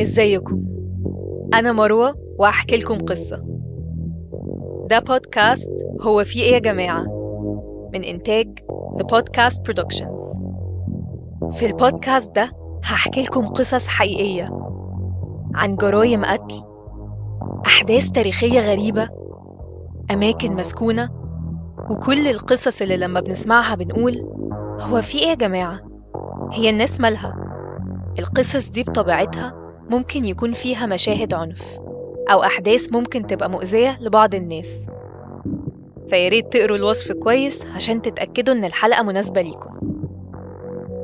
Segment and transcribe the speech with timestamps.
[0.00, 0.62] ازيكم؟
[1.54, 3.44] أنا مروة وهحكي لكم قصة.
[4.90, 7.02] ده بودكاست هو في إيه يا جماعة؟
[7.94, 8.58] من إنتاج
[8.96, 10.40] The Podcast Productions.
[11.50, 12.52] في البودكاست ده
[12.84, 14.50] هحكي لكم قصص حقيقية
[15.54, 16.62] عن جرايم قتل
[17.66, 19.08] أحداث تاريخية غريبة
[20.10, 21.08] أماكن مسكونة
[21.90, 24.28] وكل القصص اللي لما بنسمعها بنقول
[24.80, 25.80] هو في إيه يا جماعة؟
[26.52, 27.34] هي الناس مالها؟
[28.18, 29.59] القصص دي بطبيعتها
[29.90, 31.78] ممكن يكون فيها مشاهد عنف
[32.32, 34.86] أو أحداث ممكن تبقى مؤذية لبعض الناس.
[36.08, 39.70] فياريت تقروا الوصف كويس عشان تتأكدوا إن الحلقة مناسبة ليكم.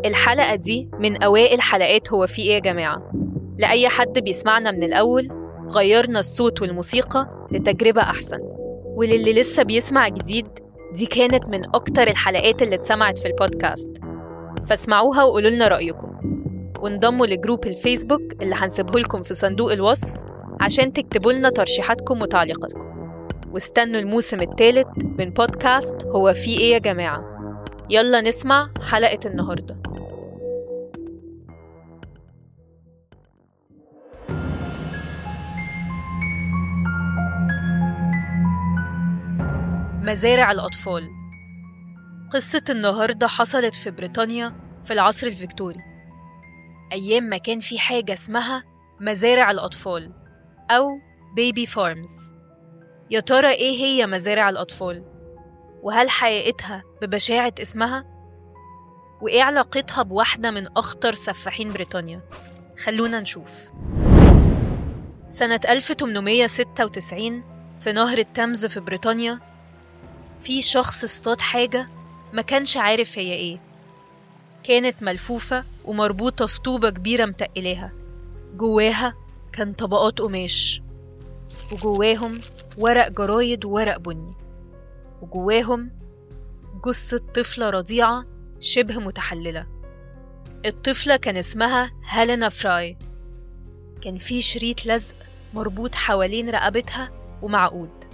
[0.05, 3.12] الحلقة دي من أوائل حلقات هو في إيه يا جماعة؟
[3.59, 5.29] لأي حد بيسمعنا من الأول
[5.69, 8.39] غيرنا الصوت والموسيقى لتجربة أحسن.
[8.84, 10.47] وللي لسه بيسمع جديد
[10.93, 13.91] دي كانت من أكتر الحلقات اللي اتسمعت في البودكاست.
[14.67, 16.36] فاسمعوها وقولوا لنا رأيكم.
[16.80, 20.20] وانضموا لجروب الفيسبوك اللي هنسيبه لكم في صندوق الوصف
[20.61, 22.97] عشان تكتبوا لنا ترشيحاتكم وتعليقاتكم.
[23.53, 24.87] واستنوا الموسم الثالث
[25.19, 27.25] من بودكاست هو في إيه يا جماعة.
[27.91, 29.77] يلا نسمع حلقة النهاردة.
[40.03, 41.09] مزارع الأطفال.
[42.33, 44.53] قصة النهاردة حصلت في بريطانيا
[44.84, 45.95] في العصر الفيكتوري.
[46.92, 48.65] أيام ما كان في حاجة اسمها
[49.01, 50.12] مزارع الأطفال
[50.70, 50.89] أو
[51.36, 52.11] baby farms
[53.11, 55.05] يا ترى إيه هي مزارع الأطفال؟
[55.83, 58.05] وهل حقيقتها ببشاعة اسمها؟
[59.23, 62.20] وإيه علاقتها بواحدة من أخطر سفاحين بريطانيا؟
[62.78, 63.73] خلونا نشوف
[65.28, 67.45] سنة 1896
[67.78, 69.39] في نهر التمز في بريطانيا
[70.41, 71.89] في شخص اصطاد حاجة
[72.33, 73.61] ما كانش عارف هي إيه
[74.69, 77.92] كانت ملفوفة ومربوطة في طوبة كبيرة متقلاها.
[78.56, 79.14] جواها
[79.53, 80.83] كان طبقات قماش
[81.72, 82.41] وجواهم
[82.78, 84.34] ورق جرايد وورق بني
[85.22, 85.91] وجواهم
[86.87, 88.25] جثة طفلة رضيعة
[88.60, 89.66] شبه متحللة.
[90.66, 92.98] الطفلة كان اسمها هيلينا فراي.
[94.03, 95.16] كان في شريط لزق
[95.54, 97.10] مربوط حوالين رقبتها
[97.43, 98.04] ومعقود.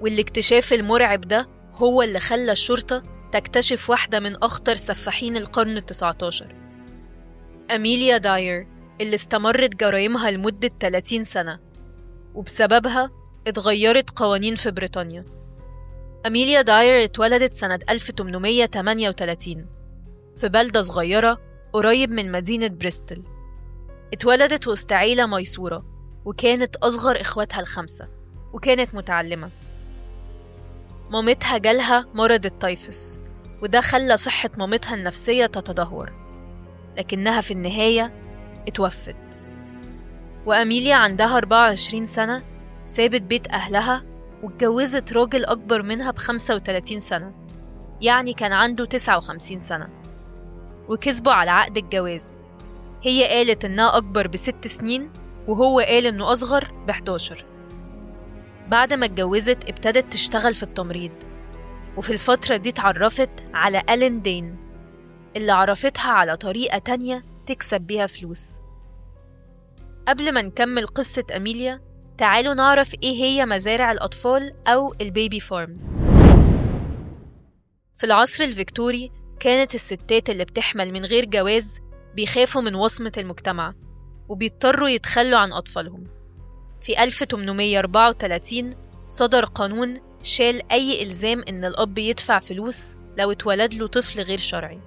[0.00, 6.54] والاكتشاف المرعب ده هو اللي خلى الشرطة تكتشف واحدة من أخطر سفاحين القرن التسعة عشر
[7.70, 8.68] أميليا داير
[9.00, 11.60] اللي استمرت جرائمها لمدة 30 سنة
[12.34, 13.10] وبسببها
[13.46, 15.24] اتغيرت قوانين في بريطانيا.
[16.26, 19.66] أميليا داير اتولدت سنة 1838
[20.36, 21.38] في بلدة صغيرة
[21.72, 23.24] قريب من مدينة بريستل.
[24.12, 25.84] اتولدت وسط عيلة ميسورة
[26.24, 28.08] وكانت أصغر إخواتها الخمسة
[28.52, 29.50] وكانت متعلمة.
[31.10, 33.20] مامتها جالها مرض التيفس
[33.62, 36.12] وده خلى صحة مامتها النفسية تتدهور
[36.96, 38.12] لكنها في النهاية
[38.68, 39.16] اتوفت.
[40.46, 42.42] وأميليا عندها 24 سنة
[42.84, 44.04] سابت بيت أهلها
[44.42, 47.34] واتجوزت راجل أكبر منها ب 35 سنة
[48.00, 49.88] يعني كان عنده 59 سنة
[50.88, 52.42] وكسبوا على عقد الجواز.
[53.02, 55.10] هي قالت إنها أكبر بست سنين
[55.48, 57.44] وهو قال إنه أصغر ب 11
[58.68, 61.12] بعد ما اتجوزت ابتدت تشتغل في التمريض.
[61.96, 64.56] وفي الفترة دي اتعرفت على ألين دين
[65.36, 68.60] اللي عرفتها على طريقة تانية تكسب بيها فلوس.
[70.08, 71.80] قبل ما نكمل قصة أميليا
[72.18, 75.86] تعالوا نعرف إيه هي مزارع الأطفال أو البيبي فارمز
[77.94, 79.10] في العصر الفيكتوري
[79.40, 81.80] كانت الستات اللي بتحمل من غير جواز
[82.14, 83.74] بيخافوا من وصمة المجتمع
[84.28, 86.15] وبيضطروا يتخلوا عن أطفالهم.
[86.86, 88.74] في 1834
[89.06, 94.80] صدر قانون شال أي إلزام إن الأب يدفع فلوس لو اتولد له طفل غير شرعي.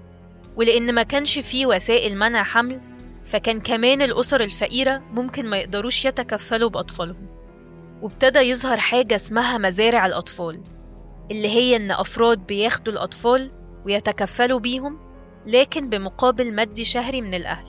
[0.55, 2.81] ولأن ما كانش فيه وسائل منع حمل
[3.25, 7.27] فكان كمان الأسر الفقيرة ممكن ما يقدروش يتكفلوا بأطفالهم.
[8.01, 10.63] وابتدى يظهر حاجة اسمها مزارع الأطفال
[11.31, 13.51] اللي هي إن أفراد بياخدوا الأطفال
[13.85, 14.99] ويتكفلوا بيهم
[15.47, 17.68] لكن بمقابل مادي شهري من الأهل.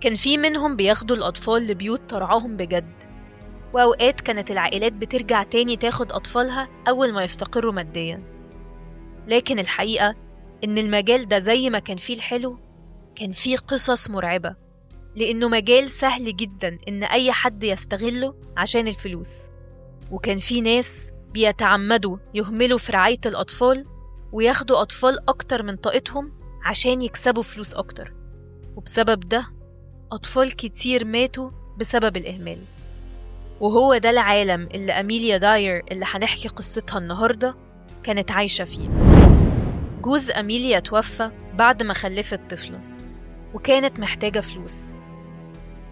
[0.00, 3.15] كان في منهم بياخدوا الأطفال لبيوت ترعاهم بجد.
[3.76, 8.22] وأوقات كانت العائلات بترجع تاني تاخد أطفالها أول ما يستقروا ماديا.
[9.28, 10.14] لكن الحقيقة
[10.64, 12.58] إن المجال ده زي ما كان فيه الحلو
[13.16, 14.56] كان فيه قصص مرعبة
[15.16, 19.30] لأنه مجال سهل جدا إن أي حد يستغله عشان الفلوس.
[20.10, 23.84] وكان فيه ناس بيتعمدوا يهملوا في رعاية الأطفال
[24.32, 26.32] وياخدوا أطفال أكتر من طاقتهم
[26.64, 28.14] عشان يكسبوا فلوس أكتر.
[28.76, 29.46] وبسبب ده
[30.12, 32.58] أطفال كتير ماتوا بسبب الإهمال.
[33.60, 37.56] وهو ده العالم اللي أميليا داير اللي هنحكي قصتها النهاردة
[38.02, 38.88] كانت عايشة فيه.
[40.02, 42.80] جوز أميليا توفى بعد ما خلفت طفلة
[43.54, 44.96] وكانت محتاجة فلوس.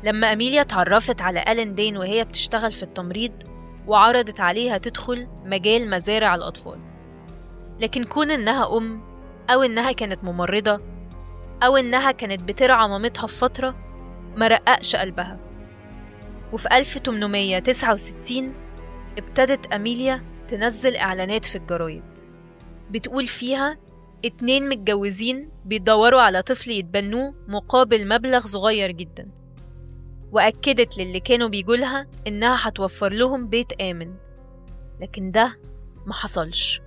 [0.05, 3.32] لما أميليا اتعرفت على ألين دين وهي بتشتغل في التمريض
[3.87, 6.78] وعرضت عليها تدخل مجال مزارع الأطفال.
[7.81, 9.02] لكن كون إنها أم
[9.50, 10.81] أو إنها كانت ممرضة
[11.62, 13.75] أو إنها كانت بترعى مامتها في فترة
[14.37, 15.44] ما رققش قلبها.
[16.55, 18.53] وفي 1869
[19.19, 22.03] ابتدت أميليا تنزل إعلانات في الجرايد.
[22.91, 23.79] بتقول فيها
[24.25, 29.31] اتنين متجوزين بيدوروا على طفل يتبنوه مقابل مبلغ صغير جدا.
[30.33, 34.15] وأكدت للي كانوا بيجولها إنها هتوفر لهم بيت آمن.
[35.00, 35.61] لكن ده
[36.07, 36.81] ما حصلش.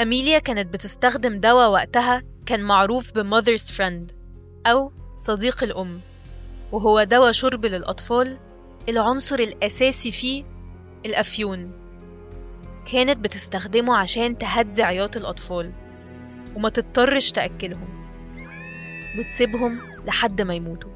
[0.00, 4.14] أميليا كانت بتستخدم دواء وقتها كان معروف بمother's friend
[4.66, 6.00] أو صديق الأم.
[6.72, 8.38] وهو دواء شرب للأطفال
[8.88, 10.44] العنصر الأساسي فيه
[11.06, 11.72] الأفيون.
[12.92, 15.72] كانت بتستخدمه عشان تهدي عياط الأطفال
[16.56, 17.88] وما تضطرش تأكلهم
[19.18, 20.90] وتسيبهم لحد ما يموتوا.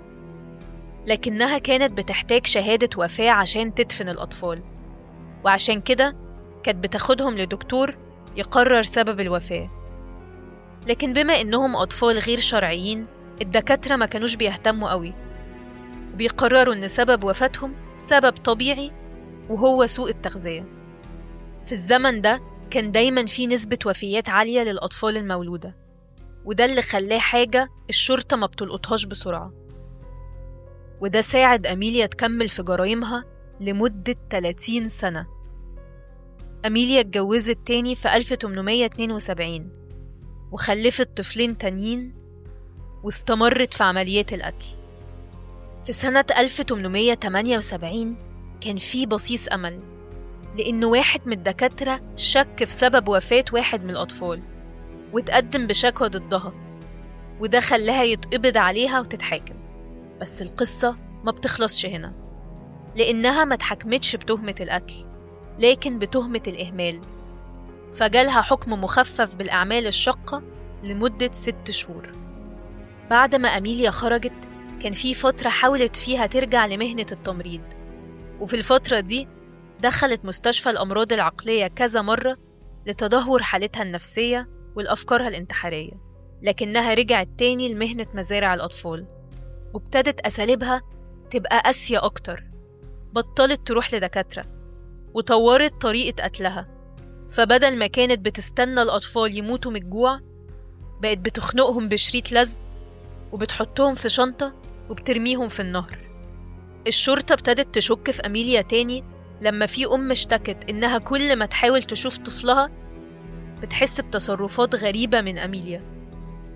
[1.07, 4.63] لكنها كانت بتحتاج شهادة وفاة عشان تدفن الأطفال
[5.45, 6.17] وعشان كده
[6.63, 7.97] كانت بتاخدهم لدكتور
[8.37, 9.71] يقرر سبب الوفاة.
[10.87, 13.07] لكن بما إنهم أطفال غير شرعيين
[13.43, 15.24] الدكاترة ما كانوش بيهتموا قوي.
[16.15, 18.93] بيقرروا إن سبب وفاتهم سبب طبيعي
[19.51, 20.67] وهو سوء التغذية.
[21.67, 22.41] في الزمن ده
[22.71, 25.77] كان دايما في نسبة وفيات عالية للأطفال المولودة
[26.45, 29.53] وده اللي خلاه حاجة الشرطة ما بتلقطهاش بسرعة.
[31.01, 33.25] وده ساعد أميليا تكمل في جرايمها
[33.61, 35.27] لمدة 30 سنة.
[36.67, 39.71] أميليا اتجوزت تاني في 1872
[40.53, 42.15] وخلفت طفلين تانيين
[43.05, 44.67] واستمرت في عمليات القتل.
[45.85, 48.17] في سنة 1878
[48.61, 49.83] كان في بصيص أمل
[50.59, 54.43] لأن واحد من الدكاترة شك في سبب وفاة واحد من الأطفال
[55.13, 56.53] وتقدم بشكوى ضدها
[57.41, 59.55] وده خلاها يتقبض عليها وتتحاكم.
[60.21, 62.13] بس القصة ما بتخلصش هنا
[62.97, 64.95] لأنها ما اتحكمتش بتهمة القتل
[65.59, 67.01] لكن بتهمة الإهمال.
[67.93, 70.43] فجالها حكم مخفف بالأعمال الشاقة
[70.83, 72.13] لمدة ست شهور.
[73.11, 74.49] بعد ما أميليا خرجت
[74.85, 77.61] كان في فترة حاولت فيها ترجع لمهنة التمريض.
[78.41, 79.29] وفي الفترة دي
[79.81, 82.37] دخلت مستشفى الأمراض العقلية كذا مرة
[82.87, 85.93] لتدهور حالتها النفسية والأفكارها الانتحارية
[86.43, 89.07] لكنها رجعت تاني لمهنة مزارع الأطفال.
[89.75, 90.83] وابتدت أساليبها
[91.31, 92.45] تبقى قاسية أكتر.
[93.13, 94.45] بطلت تروح لدكاترة.
[95.15, 96.69] وطورت طريقة قتلها.
[97.31, 100.21] فبدل ما كانت بتستنى الأطفال يموتوا من الجوع
[101.03, 102.63] بقت بتخنقهم بشريط لزق
[103.33, 105.99] وبتحطهم في شنطة وبترميهم في النهر.
[106.87, 109.05] الشرطة ابتدت تشك في أميليا تاني
[109.41, 112.71] لما في أم اشتكت إنها كل ما تحاول تشوف طفلها
[113.63, 115.83] بتحس بتصرفات غريبة من أميليا.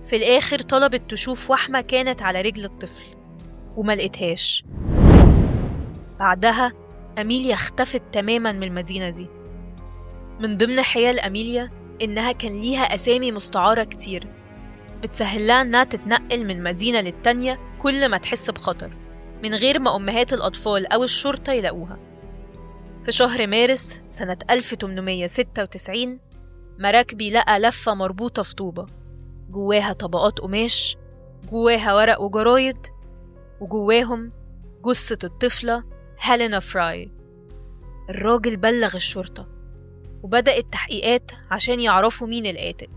[0.05, 3.05] في الآخر طلبت تشوف وحمة كانت على رجل الطفل
[3.77, 4.65] وما لقيتهاش.
[6.19, 6.73] بعدها
[7.19, 9.27] أميليا اختفت تماما من المدينة دي.
[10.41, 11.71] من ضمن حيل أميليا
[12.03, 14.27] إنها كان ليها أسامي مستعارة كتير.
[15.03, 18.97] بتسهل لها إنها تتنقل من مدينة للتانية كل ما تحس بخطر
[19.43, 21.99] من غير ما أمهات الأطفال أو الشرطة يلاقوها.
[23.05, 26.21] في شهر مارس سنة 1896
[26.79, 28.87] مراكبي لقى لفة مربوطة في طوبة.
[29.51, 30.97] جواها طبقات قماش
[31.51, 32.87] جواها ورق وجرايد
[33.61, 34.33] وجواهم
[34.87, 35.85] جثة الطفلة
[36.21, 37.13] هيلينا فراي.
[38.11, 39.47] الراجل بلغ الشرطة
[40.23, 42.89] وبدأت تحقيقات عشان يعرفوا مين القاتل.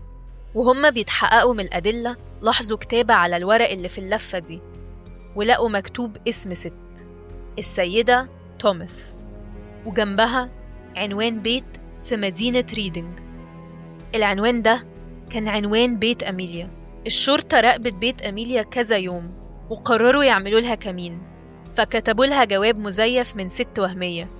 [0.54, 4.60] وهم بيتحققوا من الأدلة لاحظوا كتابة على الورق اللي في اللفة دي.
[5.36, 7.08] ولقوا مكتوب اسم ست
[7.58, 9.26] السيدة توماس
[9.86, 10.50] وجنبها
[10.96, 11.64] عنوان بيت
[12.04, 13.18] في مدينة ريدنج.
[14.14, 14.86] العنوان ده
[15.30, 16.70] كان عنوان بيت أميليا.
[17.06, 19.32] الشرطة راقبت بيت أميليا كذا يوم
[19.70, 21.22] وقرروا يعملوا لها كمين.
[21.74, 24.30] فكتبوا لها جواب مزيف من ست وهمية.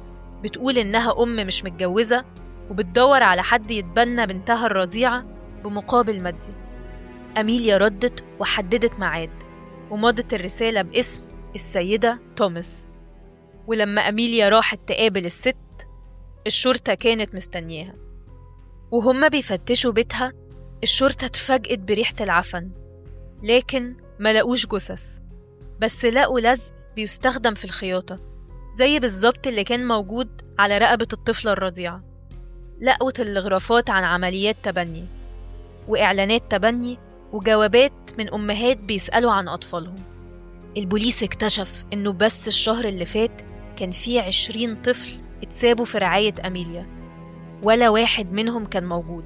[0.42, 2.24] بتقول إنها أم مش متجوزة
[2.70, 5.24] وبتدور على حد يتبنى بنتها الرضيعة
[5.64, 6.54] بمقابل مادي.
[7.38, 9.51] أميليا ردت وحددت ميعاد.
[9.92, 11.22] ومضت الرسالة باسم
[11.54, 12.92] السيدة توماس.
[13.66, 15.56] ولما أميليا راحت تقابل الست
[16.46, 17.94] الشرطة كانت مستنياها.
[18.90, 20.32] وهما بيفتشوا بيتها
[20.82, 22.70] الشرطة اتفاجئت بريحة العفن.
[23.42, 25.18] لكن ما لقوش جثث
[25.80, 28.20] بس لقوا لزق بيستخدم في الخياطة
[28.70, 32.04] زي بالظبط اللي كان موجود على رقبة الطفلة الرضيعة.
[32.80, 35.04] لقوا تلغرافات عن عمليات تبني.
[35.88, 36.98] وإعلانات تبني
[37.32, 39.96] وجوابات من أمهات بيسألوا عن أطفالهم.
[40.76, 43.42] البوليس اكتشف إنه بس الشهر اللي فات
[43.76, 45.10] كان فيه عشرين طفل
[45.42, 46.86] اتسابوا في رعاية أميليا
[47.62, 49.24] ولا واحد منهم كان موجود.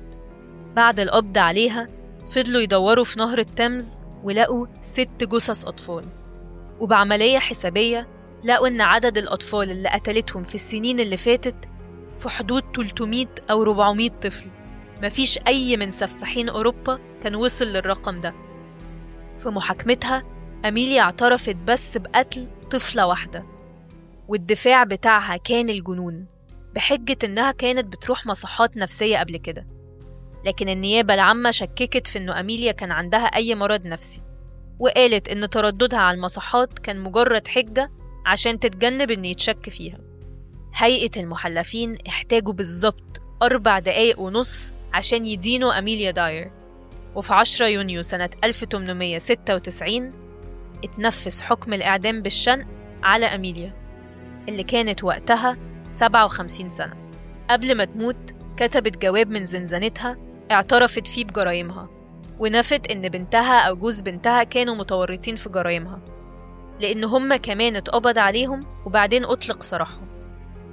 [0.77, 1.89] بعد القبض عليها
[2.27, 6.05] فضلوا يدوروا في نهر التمز ولقوا ست جثث أطفال.
[6.81, 8.09] وبعملية حسابية
[8.45, 11.69] لقوا إن عدد الأطفال اللي قتلتهم في السنين اللي فاتت
[12.19, 14.47] في حدود 300 أو 400 طفل.
[15.03, 18.35] مفيش أي من سفاحين أوروبا كان وصل للرقم ده.
[19.38, 20.23] في محاكمتها
[20.65, 23.45] أميليا اعترفت بس بقتل طفلة واحدة
[24.29, 26.26] والدفاع بتاعها كان الجنون
[26.75, 29.67] بحجة إنها كانت بتروح مصحات نفسية قبل كده.
[30.45, 34.23] لكن النيابة العامة شككت في إنه أميليا كان عندها أي مرض نفسي
[34.79, 37.91] وقالت إن ترددها على المصحات كان مجرد حجة
[38.26, 39.99] عشان تتجنب إن يتشك فيها.
[40.75, 46.50] هيئة المحلفين احتاجوا بالظبط أربع دقايق ونص عشان يدينوا أميليا داير.
[47.15, 50.12] وفي 10 يونيو سنة 1896
[50.85, 52.67] اتنفذ حكم الإعدام بالشنق
[53.03, 53.73] على أميليا
[54.49, 55.57] اللي كانت وقتها
[55.88, 56.95] 57 سنة.
[57.50, 60.17] قبل ما تموت كتبت جواب من زنزانتها
[60.50, 61.88] اعترفت فيه بجرايمها
[62.38, 66.00] ونفت إن بنتها أو جوز بنتها كانوا متورطين في جرايمها
[66.81, 70.07] لأن هما كمان اتقبض عليهم وبعدين أطلق سراحهم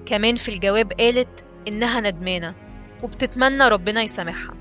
[0.06, 2.63] كمان في الجواب قالت إنها ندمانة
[3.04, 4.54] وبتتمنى ربنا يسامحها.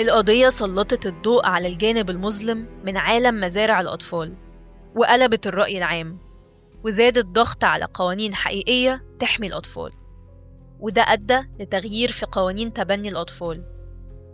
[0.00, 4.34] القضية سلطت الضوء على الجانب المظلم من عالم مزارع الأطفال
[4.96, 6.18] وقلبت الرأي العام
[6.84, 9.92] وزاد الضغط على قوانين حقيقية تحمي الأطفال.
[10.80, 13.64] وده أدى لتغيير في قوانين تبني الأطفال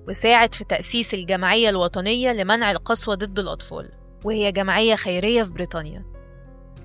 [0.09, 3.91] وساعد في تأسيس الجمعية الوطنية لمنع القسوة ضد الأطفال
[4.25, 6.05] وهي جمعية خيرية في بريطانيا.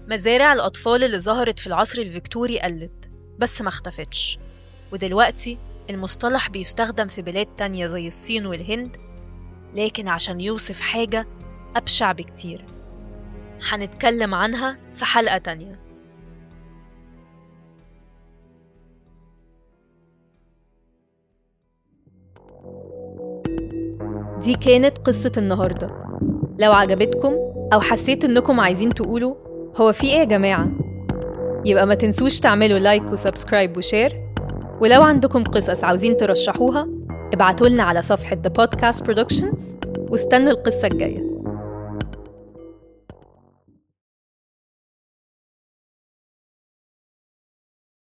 [0.07, 4.39] مزارع الأطفال اللي ظهرت في العصر الفيكتوري قلت بس ما اختفتش.
[4.91, 5.57] ودلوقتي
[5.89, 8.97] المصطلح بيستخدم في بلاد تانية زي الصين والهند
[9.75, 11.27] لكن عشان يوصف حاجة
[11.75, 12.65] أبشع بكتير.
[13.69, 15.79] هنتكلم عنها في حلقة تانية.
[24.43, 25.87] دي كانت قصة النهاردة.
[26.59, 27.33] لو عجبتكم
[27.73, 29.35] أو حسيت إنكم عايزين تقولوا
[29.75, 30.67] هو في إيه يا جماعة؟
[31.65, 34.22] يبقى ما تنسوش تعملوا like و subscribe و share
[34.83, 36.87] ولو عندكم قصص عاوزين ترشحوها
[37.33, 39.57] ابعتولنا على صفحة The Podcast Productions
[40.09, 41.32] واستنوا القصة الجاية.